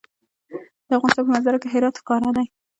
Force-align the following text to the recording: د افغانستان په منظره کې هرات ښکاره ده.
د 0.87 0.91
افغانستان 0.97 1.23
په 1.25 1.29
منظره 1.33 1.57
کې 1.61 1.71
هرات 1.73 1.95
ښکاره 2.01 2.29
ده. 2.35 2.43